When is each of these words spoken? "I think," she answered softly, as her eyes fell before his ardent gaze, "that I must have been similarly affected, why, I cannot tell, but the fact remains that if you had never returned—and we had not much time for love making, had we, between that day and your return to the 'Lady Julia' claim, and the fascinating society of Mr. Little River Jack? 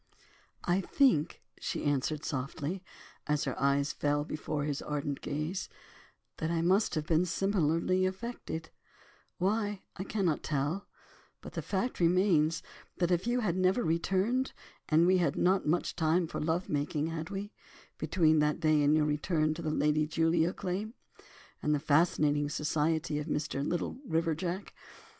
"I 0.63 0.81
think," 0.81 1.43
she 1.59 1.83
answered 1.83 2.25
softly, 2.25 2.83
as 3.27 3.43
her 3.43 3.55
eyes 3.61 3.93
fell 3.93 4.25
before 4.25 4.63
his 4.63 4.81
ardent 4.81 5.21
gaze, 5.21 5.69
"that 6.37 6.49
I 6.49 6.63
must 6.63 6.95
have 6.95 7.05
been 7.05 7.23
similarly 7.23 8.07
affected, 8.07 8.71
why, 9.37 9.83
I 9.97 10.03
cannot 10.03 10.41
tell, 10.41 10.87
but 11.39 11.53
the 11.53 11.61
fact 11.61 11.99
remains 11.99 12.63
that 12.97 13.11
if 13.11 13.27
you 13.27 13.41
had 13.41 13.55
never 13.55 13.83
returned—and 13.83 15.05
we 15.05 15.17
had 15.19 15.35
not 15.35 15.67
much 15.67 15.95
time 15.95 16.25
for 16.25 16.41
love 16.41 16.67
making, 16.67 17.05
had 17.05 17.29
we, 17.29 17.53
between 17.99 18.39
that 18.39 18.59
day 18.59 18.81
and 18.81 18.95
your 18.95 19.05
return 19.05 19.53
to 19.53 19.61
the 19.61 19.69
'Lady 19.69 20.07
Julia' 20.07 20.51
claim, 20.51 20.95
and 21.61 21.75
the 21.75 21.79
fascinating 21.79 22.49
society 22.49 23.19
of 23.19 23.27
Mr. 23.27 23.63
Little 23.63 23.99
River 24.07 24.33
Jack? 24.33 24.73